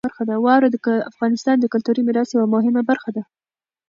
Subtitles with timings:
[0.45, 0.75] واوره د
[1.11, 3.23] افغانستان د کلتوري میراث یوه مهمه برخه ده.